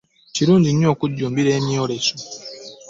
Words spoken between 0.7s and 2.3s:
nnyo okujumbira emyeleso.